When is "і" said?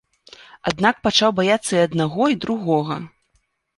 1.75-1.85, 2.35-2.39